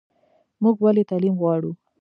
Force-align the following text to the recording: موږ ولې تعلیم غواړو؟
موږ 0.63 0.75
ولې 0.83 1.03
تعلیم 1.09 1.35
غواړو؟ 1.41 1.71